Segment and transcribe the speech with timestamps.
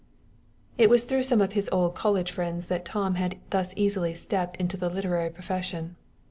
[0.79, 4.57] It was through some of his old college friends that Tom had thus easily stepped
[4.57, 5.95] into the literary profession.